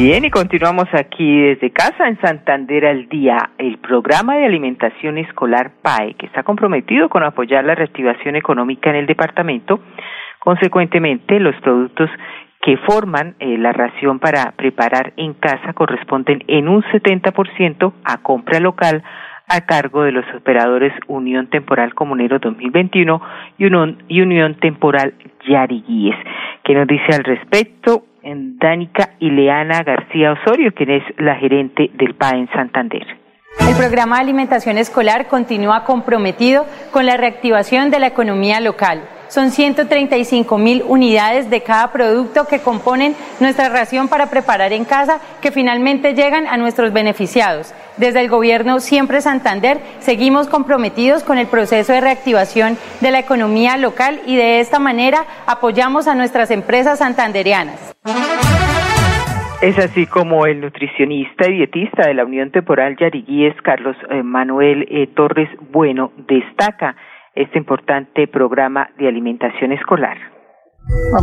Bien, 0.00 0.24
y 0.24 0.30
continuamos 0.30 0.88
aquí 0.94 1.42
desde 1.42 1.72
casa 1.72 2.08
en 2.08 2.18
Santander 2.22 2.86
al 2.86 3.06
día, 3.10 3.50
el 3.58 3.76
programa 3.76 4.36
de 4.36 4.46
alimentación 4.46 5.18
escolar 5.18 5.72
PAE, 5.82 6.14
que 6.14 6.24
está 6.24 6.42
comprometido 6.42 7.10
con 7.10 7.22
apoyar 7.22 7.66
la 7.66 7.74
reactivación 7.74 8.34
económica 8.34 8.88
en 8.88 8.96
el 8.96 9.06
departamento. 9.06 9.80
Consecuentemente, 10.38 11.38
los 11.38 11.54
productos 11.56 12.08
que 12.62 12.78
forman 12.78 13.34
eh, 13.40 13.58
la 13.58 13.72
ración 13.72 14.18
para 14.20 14.52
preparar 14.52 15.12
en 15.18 15.34
casa 15.34 15.74
corresponden 15.74 16.44
en 16.46 16.68
un 16.68 16.82
70% 16.82 17.92
a 18.02 18.22
compra 18.22 18.58
local 18.58 19.02
a 19.48 19.66
cargo 19.66 20.04
de 20.04 20.12
los 20.12 20.24
operadores 20.34 20.94
Unión 21.08 21.48
Temporal 21.48 21.94
Comunero 21.94 22.38
2021 22.38 23.20
y 23.58 23.66
Unión, 23.66 24.02
y 24.08 24.22
Unión 24.22 24.54
Temporal 24.54 25.12
Yariguíes. 25.46 26.16
¿Qué 26.64 26.72
nos 26.72 26.86
dice 26.86 27.12
al 27.12 27.24
respecto? 27.24 28.04
Dánica 28.22 29.10
Ileana 29.18 29.82
García 29.82 30.32
Osorio, 30.32 30.72
quien 30.74 30.90
es 30.90 31.02
la 31.18 31.36
gerente 31.36 31.90
del 31.94 32.14
PA 32.14 32.30
en 32.30 32.48
Santander. 32.50 33.06
El 33.58 33.76
programa 33.76 34.16
de 34.16 34.22
alimentación 34.22 34.78
escolar 34.78 35.26
continúa 35.26 35.84
comprometido 35.84 36.66
con 36.92 37.04
la 37.06 37.16
reactivación 37.16 37.90
de 37.90 37.98
la 37.98 38.06
economía 38.06 38.60
local. 38.60 39.02
Son 39.28 39.50
135 39.50 40.58
mil 40.58 40.82
unidades 40.86 41.50
de 41.50 41.62
cada 41.62 41.92
producto 41.92 42.46
que 42.46 42.60
componen 42.60 43.14
nuestra 43.38 43.68
ración 43.68 44.08
para 44.08 44.26
preparar 44.30 44.72
en 44.72 44.84
casa 44.84 45.20
que 45.40 45.52
finalmente 45.52 46.14
llegan 46.14 46.46
a 46.46 46.56
nuestros 46.56 46.92
beneficiados. 46.92 47.72
Desde 47.96 48.20
el 48.20 48.28
gobierno 48.28 48.80
Siempre 48.80 49.20
Santander 49.20 49.80
seguimos 50.00 50.48
comprometidos 50.48 51.22
con 51.22 51.38
el 51.38 51.46
proceso 51.46 51.92
de 51.92 52.00
reactivación 52.00 52.76
de 53.00 53.10
la 53.10 53.18
economía 53.18 53.76
local 53.76 54.20
y 54.26 54.36
de 54.36 54.60
esta 54.60 54.78
manera 54.78 55.24
apoyamos 55.46 56.08
a 56.08 56.14
nuestras 56.14 56.50
empresas 56.50 56.98
santandereanas. 56.98 57.89
Es 59.62 59.78
así 59.78 60.06
como 60.06 60.46
el 60.46 60.60
nutricionista 60.62 61.46
y 61.46 61.58
dietista 61.58 62.06
de 62.06 62.14
la 62.14 62.24
Unión 62.24 62.50
Temporal 62.50 62.96
Yariguíes, 62.98 63.54
Carlos 63.62 63.94
eh, 64.08 64.22
Manuel 64.22 64.86
eh, 64.90 65.08
Torres 65.14 65.50
Bueno, 65.70 66.12
destaca 66.16 66.96
este 67.34 67.58
importante 67.58 68.26
programa 68.26 68.88
de 68.98 69.06
alimentación 69.06 69.72
escolar. 69.72 70.16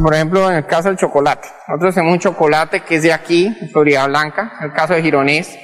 por 0.04 0.14
ejemplo, 0.14 0.52
en 0.52 0.58
el 0.58 0.68
caso 0.68 0.90
del 0.90 0.98
chocolate. 0.98 1.48
Nosotros 1.68 1.96
tenemos 1.96 2.14
un 2.14 2.20
chocolate 2.20 2.82
que 2.82 2.96
es 2.96 3.04
de 3.04 3.12
aquí, 3.12 3.50
Florida 3.72 4.08
Blanca, 4.08 4.54
en 4.60 4.68
el 4.68 4.74
caso 4.74 4.94
de 4.94 5.02
Gironés. 5.02 5.58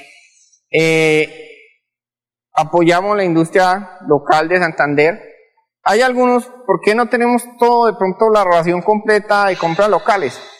Eh, 0.72 1.28
apoyamos 2.52 3.16
la 3.16 3.24
industria 3.24 3.98
local 4.08 4.48
de 4.48 4.58
Santander. 4.58 5.20
Hay 5.84 6.00
algunos, 6.00 6.46
¿por 6.66 6.80
qué 6.84 6.96
no 6.96 7.06
tenemos 7.06 7.44
todo 7.58 7.86
de 7.86 7.96
pronto 7.96 8.30
la 8.32 8.42
relación 8.42 8.82
completa 8.82 9.46
de 9.46 9.56
compras 9.56 9.88
locales? 9.88 10.53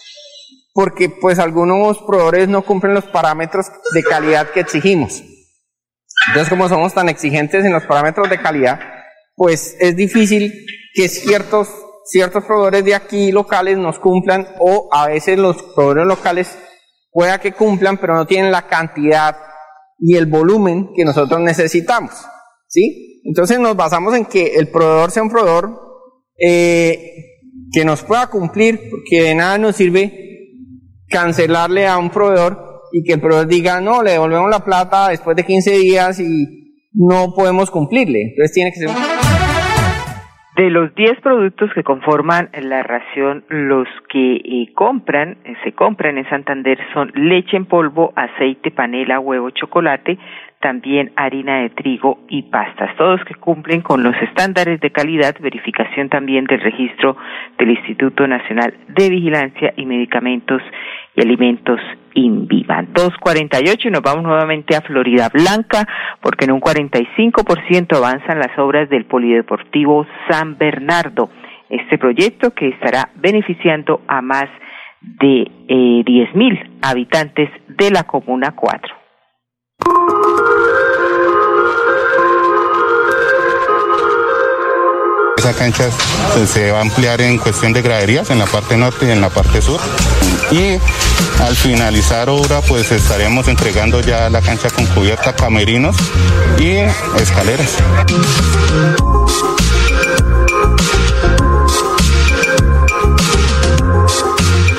Porque 0.74 1.08
pues 1.08 1.38
algunos 1.38 1.98
proveedores 2.02 2.48
no 2.48 2.62
cumplen 2.62 2.94
los 2.94 3.04
parámetros 3.06 3.66
de 3.94 4.02
calidad 4.02 4.50
que 4.50 4.60
exigimos. 4.60 5.22
Entonces, 6.28 6.50
como 6.50 6.68
somos 6.68 6.92
tan 6.92 7.08
exigentes 7.08 7.64
en 7.64 7.72
los 7.72 7.84
parámetros 7.84 8.28
de 8.28 8.40
calidad, 8.40 8.80
pues 9.36 9.76
es 9.78 9.94
difícil 9.94 10.52
que 10.92 11.08
ciertos, 11.08 11.68
ciertos 12.06 12.44
proveedores 12.44 12.84
de 12.84 12.94
aquí 12.96 13.30
locales 13.30 13.78
nos 13.78 14.00
cumplan 14.00 14.48
o 14.58 14.88
a 14.92 15.06
veces 15.06 15.38
los 15.38 15.62
proveedores 15.62 16.06
locales 16.06 16.58
pueda 17.12 17.38
que 17.38 17.52
cumplan, 17.52 17.98
pero 17.98 18.14
no 18.14 18.26
tienen 18.26 18.50
la 18.50 18.66
cantidad 18.66 19.36
y 20.00 20.16
el 20.16 20.26
volumen 20.26 20.90
que 20.96 21.04
nosotros 21.04 21.40
necesitamos. 21.40 22.12
¿Sí? 22.66 23.22
Entonces 23.24 23.60
nos 23.60 23.76
basamos 23.76 24.14
en 24.14 24.24
que 24.24 24.56
el 24.56 24.68
proveedor 24.68 25.12
sea 25.12 25.22
un 25.22 25.30
proveedor 25.30 25.70
eh, 26.36 27.12
que 27.72 27.84
nos 27.84 28.02
pueda 28.02 28.26
cumplir, 28.26 28.90
porque 28.90 29.22
de 29.22 29.34
nada 29.36 29.56
nos 29.58 29.76
sirve 29.76 30.24
cancelarle 31.14 31.86
a 31.86 31.96
un 31.96 32.10
proveedor 32.10 32.82
y 32.92 33.04
que 33.04 33.14
el 33.14 33.20
proveedor 33.20 33.46
diga, 33.46 33.80
no, 33.80 34.02
le 34.02 34.12
devolvemos 34.12 34.50
la 34.50 34.64
plata 34.64 35.08
después 35.10 35.36
de 35.36 35.44
15 35.44 35.78
días 35.78 36.18
y 36.18 36.90
no 36.92 37.32
podemos 37.36 37.70
cumplirle. 37.70 38.30
Entonces 38.30 38.52
tiene 38.52 38.72
que 38.72 38.80
ser... 38.80 38.90
De 40.56 40.70
los 40.70 40.94
10 40.94 41.20
productos 41.20 41.70
que 41.74 41.82
conforman 41.82 42.48
la 42.52 42.84
ración, 42.84 43.44
los 43.48 43.88
que 44.08 44.36
eh, 44.36 44.72
compran, 44.74 45.38
eh, 45.44 45.54
se 45.64 45.72
compran 45.72 46.16
en 46.16 46.28
Santander 46.28 46.78
son 46.92 47.10
leche 47.14 47.56
en 47.56 47.66
polvo, 47.66 48.12
aceite, 48.14 48.70
panela, 48.70 49.18
huevo, 49.18 49.50
chocolate, 49.50 50.16
también 50.64 51.12
harina 51.16 51.58
de 51.58 51.68
trigo 51.68 52.20
y 52.26 52.40
pastas, 52.44 52.96
todos 52.96 53.22
que 53.26 53.34
cumplen 53.34 53.82
con 53.82 54.02
los 54.02 54.16
estándares 54.22 54.80
de 54.80 54.90
calidad, 54.90 55.36
verificación 55.38 56.08
también 56.08 56.46
del 56.46 56.62
registro 56.62 57.18
del 57.58 57.72
Instituto 57.72 58.26
Nacional 58.26 58.72
de 58.88 59.10
Vigilancia 59.10 59.74
y 59.76 59.84
Medicamentos 59.84 60.62
y 61.14 61.20
Alimentos 61.20 61.78
INVIVA. 62.14 62.80
2.48 62.94 63.84
y 63.84 63.90
nos 63.90 64.00
vamos 64.00 64.24
nuevamente 64.24 64.74
a 64.74 64.80
Florida 64.80 65.28
Blanca 65.28 65.86
porque 66.22 66.46
en 66.46 66.52
un 66.52 66.62
45% 66.62 67.98
avanzan 67.98 68.38
las 68.38 68.58
obras 68.58 68.88
del 68.88 69.04
Polideportivo 69.04 70.06
San 70.30 70.56
Bernardo. 70.56 71.28
Este 71.68 71.98
proyecto 71.98 72.54
que 72.54 72.68
estará 72.68 73.10
beneficiando 73.16 74.00
a 74.08 74.22
más 74.22 74.48
de 75.02 75.42
eh, 75.42 76.04
10.000 76.06 76.78
habitantes 76.80 77.50
de 77.68 77.90
la 77.90 78.04
Comuna 78.04 78.52
4. 78.56 78.94
Esa 85.44 85.52
cancha 85.52 85.90
se 86.50 86.70
va 86.70 86.78
a 86.78 86.80
ampliar 86.80 87.20
en 87.20 87.36
cuestión 87.36 87.74
de 87.74 87.82
graderías 87.82 88.30
en 88.30 88.38
la 88.38 88.46
parte 88.46 88.78
norte 88.78 89.04
y 89.04 89.10
en 89.10 89.20
la 89.20 89.28
parte 89.28 89.60
sur. 89.60 89.78
Y 90.50 90.78
al 91.42 91.54
finalizar 91.54 92.30
obra, 92.30 92.62
pues 92.62 92.90
estaremos 92.90 93.46
entregando 93.48 94.00
ya 94.00 94.30
la 94.30 94.40
cancha 94.40 94.70
con 94.70 94.86
cubierta, 94.86 95.34
camerinos 95.36 95.96
y 96.58 96.76
escaleras. 97.20 97.76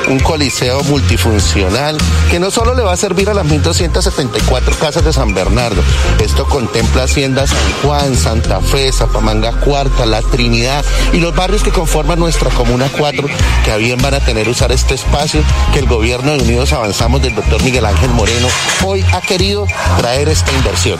Un 0.07 0.19
coliseo 0.19 0.83
multifuncional 0.83 1.97
que 2.29 2.39
no 2.39 2.51
solo 2.51 2.73
le 2.73 2.83
va 2.83 2.93
a 2.93 2.97
servir 2.97 3.29
a 3.29 3.33
las 3.33 3.45
1.274 3.45 4.77
casas 4.77 5.03
de 5.03 5.13
San 5.13 5.33
Bernardo, 5.33 5.81
esto 6.19 6.45
contempla 6.45 7.03
Hacienda 7.03 7.47
San 7.47 7.57
Juan, 7.83 8.15
Santa 8.15 8.61
Fe, 8.61 8.91
Zapamanga 8.91 9.51
Cuarta, 9.59 10.05
La 10.05 10.21
Trinidad 10.21 10.83
y 11.13 11.19
los 11.19 11.35
barrios 11.35 11.63
que 11.63 11.71
conforman 11.71 12.19
nuestra 12.19 12.49
Comuna 12.49 12.89
4, 12.97 13.27
que 13.63 13.71
a 13.71 13.77
bien 13.77 14.01
van 14.01 14.13
a 14.13 14.19
tener 14.19 14.49
usar 14.49 14.71
este 14.71 14.95
espacio 14.95 15.41
que 15.73 15.79
el 15.79 15.87
gobierno 15.87 16.31
de 16.31 16.43
Unidos 16.43 16.73
Avanzamos 16.73 17.21
del 17.21 17.35
doctor 17.35 17.61
Miguel 17.63 17.85
Ángel 17.85 18.11
Moreno 18.11 18.47
hoy 18.83 19.05
ha 19.13 19.21
querido 19.21 19.65
traer 19.97 20.29
esta 20.29 20.51
inversión. 20.51 20.99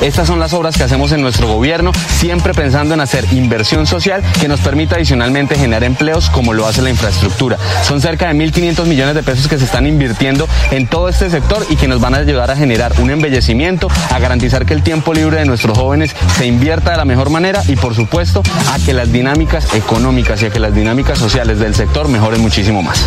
Estas 0.00 0.26
son 0.26 0.40
las 0.40 0.54
obras 0.54 0.76
que 0.76 0.82
hacemos 0.82 1.12
en 1.12 1.20
nuestro 1.20 1.46
gobierno, 1.46 1.92
siempre 2.08 2.54
pensando 2.54 2.94
en 2.94 3.00
hacer 3.00 3.26
inversión 3.32 3.86
social 3.86 4.22
que 4.40 4.48
nos 4.48 4.60
permita 4.60 4.96
adicionalmente 4.96 5.56
generar 5.56 5.84
empleos 5.84 6.30
como 6.30 6.54
lo 6.54 6.66
hace 6.66 6.80
la 6.80 6.88
infraestructura. 6.88 7.58
Son 7.82 8.00
cerca 8.00 8.28
de 8.28 8.34
1.500 8.34 8.86
millones 8.86 9.14
de 9.14 9.22
pesos 9.22 9.46
que 9.46 9.58
se 9.58 9.64
están 9.64 9.86
invirtiendo 9.86 10.48
en 10.70 10.86
todo 10.86 11.08
este 11.08 11.28
sector 11.28 11.66
y 11.68 11.76
que 11.76 11.86
nos 11.86 12.00
van 12.00 12.14
a 12.14 12.18
ayudar 12.18 12.50
a 12.50 12.56
generar 12.56 12.94
un 12.98 13.10
embellecimiento, 13.10 13.88
a 14.10 14.18
garantizar 14.18 14.64
que 14.64 14.72
el 14.72 14.82
tiempo 14.82 15.12
libre 15.12 15.38
de 15.38 15.44
nuestros 15.44 15.76
jóvenes 15.76 16.14
se 16.36 16.46
invierta 16.46 16.92
de 16.92 16.96
la 16.96 17.04
mejor 17.04 17.28
manera 17.28 17.62
y 17.68 17.76
por 17.76 17.94
supuesto 17.94 18.42
a 18.72 18.78
que 18.78 18.94
las 18.94 19.12
dinámicas 19.12 19.74
económicas 19.74 20.42
y 20.42 20.46
a 20.46 20.50
que 20.50 20.60
las 20.60 20.74
dinámicas 20.74 21.18
sociales 21.18 21.58
del 21.58 21.74
sector 21.74 22.08
mejoren 22.08 22.40
muchísimo 22.40 22.82
más. 22.82 23.06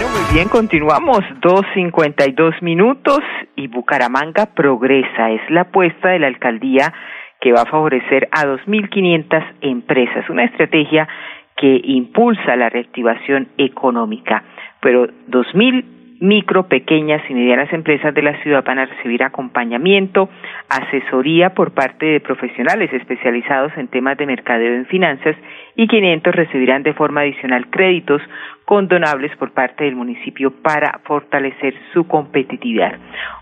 Muy 0.00 0.34
bien, 0.34 0.48
continuamos. 0.48 1.20
2.52 1.40 2.62
minutos 2.62 3.20
y 3.56 3.66
Bucaramanga 3.66 4.46
progresa. 4.46 5.30
Es 5.30 5.42
la 5.50 5.62
apuesta 5.62 6.08
de 6.08 6.18
la 6.18 6.28
alcaldía 6.28 6.92
que 7.40 7.52
va 7.52 7.62
a 7.62 7.66
favorecer 7.66 8.28
a 8.32 8.44
2.500 8.44 9.44
empresas. 9.60 10.28
Una 10.30 10.44
estrategia 10.44 11.08
que 11.56 11.80
impulsa 11.84 12.56
la 12.56 12.70
reactivación 12.70 13.48
económica. 13.58 14.42
Pero 14.80 15.06
2.000 15.28 15.91
micro, 16.22 16.68
pequeñas 16.68 17.20
y 17.28 17.34
medianas 17.34 17.72
empresas 17.72 18.14
de 18.14 18.22
la 18.22 18.40
ciudad 18.42 18.62
van 18.64 18.78
a 18.78 18.86
recibir 18.86 19.24
acompañamiento, 19.24 20.28
asesoría 20.68 21.50
por 21.50 21.72
parte 21.72 22.06
de 22.06 22.20
profesionales 22.20 22.92
especializados 22.92 23.72
en 23.76 23.88
temas 23.88 24.16
de 24.16 24.26
mercadeo 24.26 24.72
en 24.72 24.86
finanzas 24.86 25.34
y 25.74 25.88
500 25.88 26.32
recibirán 26.32 26.84
de 26.84 26.94
forma 26.94 27.22
adicional 27.22 27.66
créditos 27.70 28.22
condonables 28.64 29.36
por 29.36 29.50
parte 29.50 29.82
del 29.82 29.96
municipio 29.96 30.52
para 30.62 31.00
fortalecer 31.04 31.74
su 31.92 32.06
competitividad. 32.06 32.96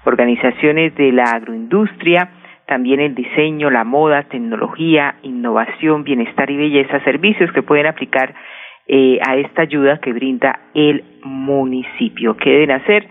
Organizaciones 0.07 0.95
de 0.95 1.13
la 1.13 1.25
agroindustria, 1.25 2.31
también 2.67 3.01
el 3.01 3.15
diseño, 3.15 3.69
la 3.69 3.85
moda, 3.85 4.23
tecnología, 4.23 5.17
innovación, 5.23 6.03
bienestar 6.03 6.51
y 6.51 6.57
belleza, 6.57 7.05
servicios 7.05 7.53
que 7.53 7.63
pueden 7.63 7.87
aplicar 7.87 8.33
eh, 8.93 9.21
a 9.25 9.37
esta 9.37 9.63
ayuda 9.63 10.01
que 10.01 10.13
brinda 10.13 10.59
el 10.75 11.05
municipio. 11.23 12.37
¿Qué 12.37 12.51
deben 12.51 12.73
hacer? 12.73 13.07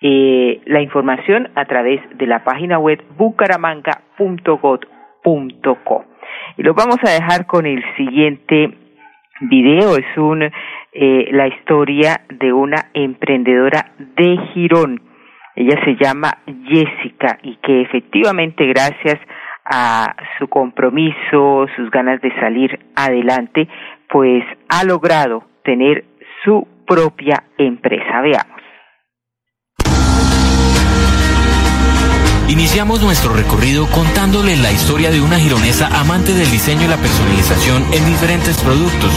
Eh, 0.00 0.62
la 0.64 0.80
información 0.80 1.50
a 1.54 1.66
través 1.66 2.00
de 2.16 2.26
la 2.26 2.44
página 2.44 2.78
web 2.78 3.04
bucaramanga.gov.co. 3.18 6.04
Y 6.56 6.62
lo 6.62 6.72
vamos 6.72 6.96
a 7.06 7.10
dejar 7.10 7.46
con 7.46 7.66
el 7.66 7.84
siguiente 7.98 8.72
video. 9.42 9.98
Es 9.98 10.16
un, 10.16 10.44
eh, 10.44 11.28
la 11.30 11.46
historia 11.46 12.22
de 12.30 12.50
una 12.50 12.86
emprendedora 12.94 13.92
de 13.98 14.38
Girón. 14.54 15.02
Ella 15.56 15.78
se 15.84 15.94
llama 16.02 16.38
Jessica 16.68 17.38
y 17.42 17.56
que 17.56 17.82
efectivamente 17.82 18.64
gracias 18.64 19.18
a 19.70 20.16
su 20.38 20.48
compromiso, 20.48 21.66
sus 21.76 21.90
ganas 21.90 22.22
de 22.22 22.34
salir 22.40 22.78
adelante, 22.96 23.68
pues 24.08 24.44
ha 24.68 24.84
logrado 24.84 25.44
tener 25.64 26.04
su 26.44 26.66
propia 26.86 27.44
empresa. 27.58 28.20
Veamos. 28.20 28.57
Iniciamos 32.48 33.02
nuestro 33.02 33.34
recorrido 33.34 33.86
contándole 33.88 34.56
la 34.56 34.72
historia 34.72 35.10
de 35.10 35.20
una 35.20 35.38
gironesa 35.38 35.88
amante 35.88 36.32
del 36.32 36.50
diseño 36.50 36.84
y 36.84 36.88
la 36.88 36.96
personalización 36.96 37.84
en 37.92 38.06
diferentes 38.06 38.56
productos. 38.56 39.12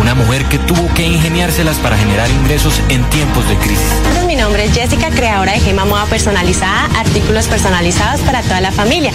Una 0.00 0.14
mujer 0.14 0.44
que 0.44 0.60
tuvo 0.60 0.94
que 0.94 1.04
ingeniárselas 1.04 1.78
para 1.78 1.96
generar 1.96 2.30
ingresos 2.30 2.80
en 2.88 3.02
tiempos 3.10 3.48
de 3.48 3.56
crisis. 3.56 3.92
Mi 4.28 4.36
nombre 4.36 4.66
es 4.66 4.72
Jessica, 4.72 5.10
creadora 5.10 5.52
de 5.52 5.60
Gema 5.60 5.84
Moda 5.84 6.04
Personalizada, 6.06 6.88
artículos 6.96 7.48
personalizados 7.48 8.20
para 8.20 8.42
toda 8.42 8.60
la 8.60 8.70
familia. 8.70 9.10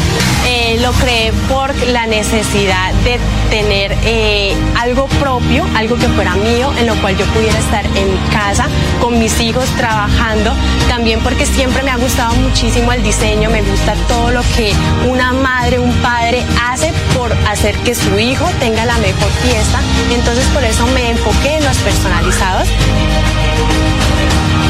Eh, 0.46 0.78
lo 0.82 0.92
creé 0.92 1.32
por 1.48 1.74
la 1.88 2.08
necesidad 2.08 2.94
de 3.06 3.20
tener 3.50 3.98
eh, 4.04 4.54
algo 4.80 5.08
propio, 5.08 5.66
algo 5.76 5.96
que 5.96 6.10
fuera 6.10 6.36
mío, 6.36 6.74
en 6.78 6.88
lo 6.88 6.96
cual 7.02 7.18
yo 7.18 7.26
pudiera 7.28 7.58
estar 7.58 7.86
en 7.86 8.18
casa 8.34 8.68
con 9.00 9.18
mis 9.18 9.40
hijos 9.40 9.66
trabajando. 9.78 10.54
También 10.90 11.22
porque 11.22 11.46
siempre 11.46 11.84
me 11.84 11.92
ha 11.92 11.98
gustado 11.98 12.34
muchísimo 12.36 12.92
el 12.92 13.02
diseño, 13.04 13.50
gusta 13.62 13.94
todo 14.08 14.32
lo 14.32 14.42
que 14.56 14.74
una 15.08 15.34
madre, 15.34 15.80
un 15.80 15.94
padre 16.02 16.44
hace 16.70 16.92
por 17.16 17.32
hacer 17.48 17.76
que 17.80 17.96
su 17.96 18.18
hijo 18.20 18.46
tenga 18.60 18.86
la 18.86 18.98
mejor 18.98 19.30
fiesta. 19.44 19.80
Entonces 20.14 20.46
por 20.48 20.64
eso 20.64 20.86
me 20.88 21.12
enfoqué 21.12 21.58
en 21.58 21.64
los 21.64 21.78
personalizados. 21.78 22.68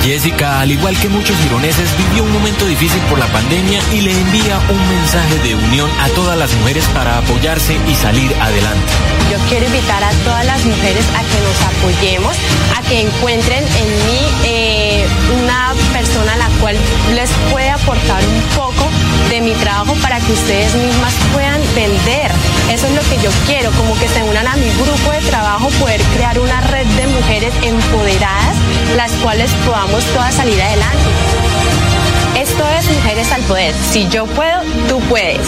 Jessica, 0.04 0.60
al 0.60 0.71
igual 0.71 0.97
que 0.97 1.10
muchos 1.10 1.38
gironeses, 1.38 1.95
vivió 1.95 2.23
un 2.23 2.34
momento 2.34 2.65
difícil 2.65 2.99
por 3.01 3.19
la 3.19 3.27
pandemia 3.27 3.80
y 3.93 4.01
le 4.01 4.12
envía 4.12 4.60
un 4.69 4.89
mensaje 4.89 5.38
de 5.39 5.54
unión 5.54 5.89
a 5.99 6.10
todas 6.10 6.38
las 6.38 6.51
mujeres 6.56 6.86
para 6.88 7.19
apoyarse 7.19 7.77
y 7.88 7.93
salir 7.93 8.34
adelante. 8.41 8.91
Yo 9.32 9.38
quiero 9.47 9.65
invitar 9.67 10.04
a 10.04 10.12
todas 10.25 10.45
las 10.45 10.65
mujeres 10.65 11.06
a 11.15 11.21
que 11.21 11.39
nos 11.39 11.62
apoyemos, 11.62 12.36
a 12.77 12.82
que 12.89 13.01
encuentren 13.01 13.63
en 13.63 13.88
mí 14.08 14.19
eh, 14.43 15.06
una 15.43 15.73
persona 15.93 16.34
a 16.34 16.38
la 16.38 16.49
cual 16.60 16.75
les 17.13 17.30
puede 17.51 17.69
aportar 17.69 18.23
un 18.25 18.41
poco 18.56 18.70
de 19.32 19.39
mi 19.39 19.54
trabajo 19.54 19.94
para 20.02 20.20
que 20.20 20.34
ustedes 20.34 20.76
mismas 20.76 21.13
puedan 21.32 21.62
vender. 21.74 22.30
Eso 22.70 22.86
es 22.88 22.94
lo 22.94 23.02
que 23.04 23.17
yo 23.24 23.32
quiero, 23.46 23.72
como 23.72 23.98
que 23.98 24.08
se 24.10 24.22
unan 24.24 24.46
a 24.46 24.58
mi 24.58 24.70
grupo 24.72 25.12
de 25.12 25.20
trabajo, 25.22 25.70
poder 25.80 26.02
crear 26.15 26.38
una 26.38 26.60
red 26.60 26.86
de 26.86 27.08
mujeres 27.08 27.54
empoderadas, 27.63 28.58
las 28.98 29.12
cuales 29.24 29.50
podamos 29.65 30.04
todas 30.08 30.36
salir 30.36 30.62
adelante. 30.62 31.10
Esto 32.38 32.63
es 32.78 32.89
Mujeres 32.89 33.32
al 33.32 33.41
Poder. 33.44 33.74
Si 33.91 34.10
yo 34.10 34.26
puedo, 34.26 34.62
tú 34.89 35.00
puedes. 35.08 35.48